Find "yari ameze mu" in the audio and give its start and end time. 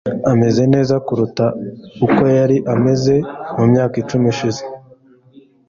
2.37-3.63